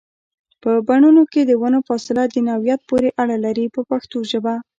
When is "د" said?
1.45-1.51, 2.29-2.35